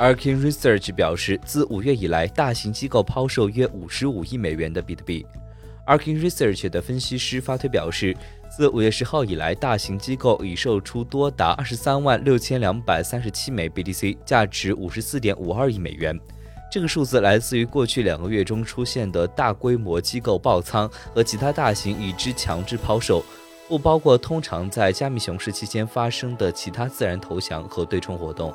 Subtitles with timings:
[0.00, 5.26] Arkin Research 表示，自五月以来，大型机构抛售约五十五亿美元的比特币。
[5.86, 8.16] Arkin Research 的分析师发推表示，
[8.48, 16.18] 自五月十号以来，大型机构已售出多达二十三万六千两百三十七枚 BTC，价值五十四点五二亿美元。
[16.72, 23.22] 这个数字来自于过去两个月中出现的大规模机构爆仓和其他大型已知强制抛售，
[23.68, 28.54] 不包括通常在加密熊市期间发生的其他自然投降和对冲活动。